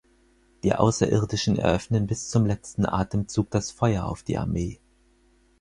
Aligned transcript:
Die 0.63 0.73
Außerirdischen 0.73 1.59
eröffnen 1.59 2.07
bis 2.07 2.27
zum 2.31 2.47
letzten 2.47 2.87
Atemzug 2.87 3.51
das 3.51 3.69
Feuer 3.69 4.05
auf 4.05 4.23
die 4.23 4.35
Armee. 4.39 4.79